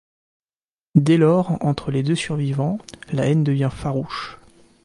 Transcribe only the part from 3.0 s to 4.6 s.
la haine devient farouche…